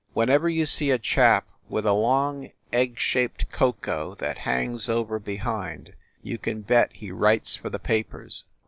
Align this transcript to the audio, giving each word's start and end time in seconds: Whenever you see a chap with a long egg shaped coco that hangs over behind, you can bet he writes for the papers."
Whenever 0.13 0.49
you 0.49 0.65
see 0.65 0.89
a 0.89 0.97
chap 0.97 1.47
with 1.69 1.85
a 1.85 1.93
long 1.93 2.49
egg 2.73 2.97
shaped 2.97 3.47
coco 3.51 4.15
that 4.15 4.39
hangs 4.39 4.89
over 4.89 5.19
behind, 5.19 5.93
you 6.23 6.39
can 6.39 6.61
bet 6.61 6.91
he 6.91 7.11
writes 7.11 7.55
for 7.55 7.69
the 7.69 7.77
papers." 7.77 8.45